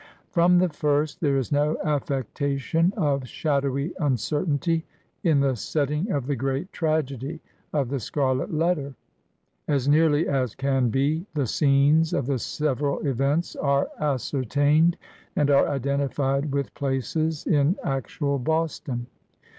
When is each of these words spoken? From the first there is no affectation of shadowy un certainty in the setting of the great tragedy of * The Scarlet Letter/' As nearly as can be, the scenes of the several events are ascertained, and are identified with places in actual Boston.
From 0.31 0.57
the 0.57 0.67
first 0.69 1.21
there 1.21 1.37
is 1.37 1.51
no 1.51 1.77
affectation 1.83 2.91
of 2.97 3.27
shadowy 3.27 3.95
un 3.97 4.17
certainty 4.17 4.83
in 5.23 5.41
the 5.41 5.55
setting 5.55 6.11
of 6.11 6.25
the 6.25 6.35
great 6.35 6.73
tragedy 6.73 7.39
of 7.71 7.89
* 7.89 7.89
The 7.89 7.99
Scarlet 7.99 8.51
Letter/' 8.51 8.95
As 9.67 9.87
nearly 9.87 10.27
as 10.27 10.55
can 10.55 10.89
be, 10.89 11.27
the 11.35 11.45
scenes 11.45 12.13
of 12.13 12.25
the 12.25 12.39
several 12.39 12.97
events 13.05 13.55
are 13.55 13.89
ascertained, 13.99 14.97
and 15.35 15.51
are 15.51 15.67
identified 15.69 16.51
with 16.51 16.73
places 16.73 17.45
in 17.45 17.75
actual 17.83 18.39
Boston. 18.39 19.05